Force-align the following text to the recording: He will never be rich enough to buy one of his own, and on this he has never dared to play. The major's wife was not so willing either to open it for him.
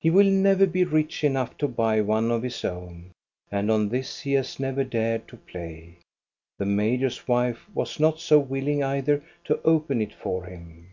He 0.00 0.10
will 0.10 0.30
never 0.30 0.66
be 0.66 0.84
rich 0.84 1.24
enough 1.24 1.56
to 1.56 1.66
buy 1.66 2.02
one 2.02 2.30
of 2.30 2.42
his 2.42 2.62
own, 2.62 3.12
and 3.50 3.70
on 3.70 3.88
this 3.88 4.20
he 4.20 4.34
has 4.34 4.60
never 4.60 4.84
dared 4.84 5.26
to 5.28 5.38
play. 5.38 5.96
The 6.58 6.66
major's 6.66 7.26
wife 7.26 7.64
was 7.72 7.98
not 7.98 8.20
so 8.20 8.38
willing 8.38 8.82
either 8.84 9.24
to 9.44 9.62
open 9.62 10.02
it 10.02 10.12
for 10.12 10.44
him. 10.44 10.88